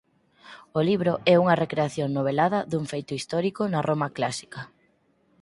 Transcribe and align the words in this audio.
O 0.77 0.79
libro 0.89 1.13
é 1.33 1.35
unha 1.43 1.59
recreación 1.63 2.09
novelada 2.17 2.59
dun 2.71 2.83
feito 2.91 3.11
histórico 3.19 3.61
na 3.71 3.79
Roma 3.89 4.07
clásica. 4.17 4.61